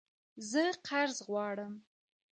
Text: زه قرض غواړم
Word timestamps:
زه 0.49 0.63
قرض 0.87 1.17
غواړم 1.27 1.73